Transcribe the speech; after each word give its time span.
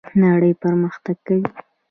نړۍ 0.21 0.51
پرمختګ 0.63 1.15
کوي 1.27 1.43